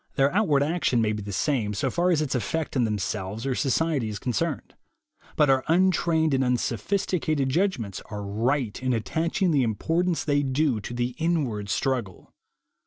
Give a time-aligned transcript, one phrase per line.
[0.15, 3.53] Their outward action may be the same, so far as its effect on themselves or
[3.53, 4.71] society is con cerned;
[5.35, 10.95] but our untrained and unsophisticated judgments are right in attaching the importance they do to
[10.95, 12.33] the inward struggle.